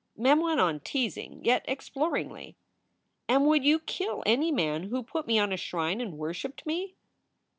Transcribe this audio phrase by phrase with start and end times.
[0.17, 2.55] Mem went on, teasing, yet exploringly:
[3.29, 6.95] "And would you kill any man who put me on a shrine and worshiped me?"